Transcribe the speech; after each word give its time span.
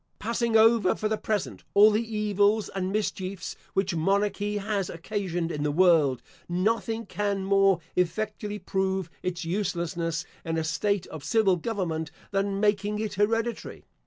Passing 0.17 0.57
over, 0.57 0.95
for 0.95 1.07
the 1.07 1.15
present, 1.19 1.63
all 1.75 1.91
the 1.91 2.01
evils 2.17 2.69
and 2.69 2.91
mischiefs 2.91 3.55
which 3.75 3.93
monarchy 3.93 4.57
has 4.57 4.89
occasioned 4.89 5.51
in 5.51 5.61
the 5.61 5.69
world, 5.71 6.23
nothing 6.49 7.05
can 7.05 7.43
more 7.43 7.79
effectually 7.95 8.57
prove 8.57 9.11
its 9.21 9.45
uselessness 9.45 10.25
in 10.43 10.57
a 10.57 10.63
state 10.63 11.05
of 11.09 11.23
civil 11.23 11.55
government, 11.55 12.09
than 12.31 12.59
making 12.59 12.97
it 12.97 13.13
hereditary. 13.13 13.85